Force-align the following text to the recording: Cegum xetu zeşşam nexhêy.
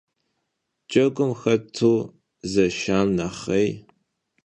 Cegum 0.89 1.31
xetu 1.41 1.93
zeşşam 2.51 3.07
nexhêy. 3.17 3.69